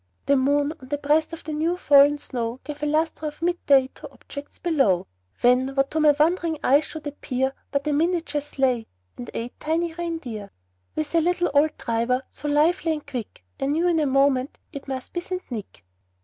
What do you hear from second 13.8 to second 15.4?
in a moment it must be